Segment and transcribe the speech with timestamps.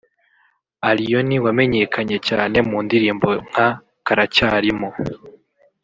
[0.89, 3.67] Allioni wamenyekanye cyane mu ndirimbo nka
[4.05, 4.89] Karacyarimo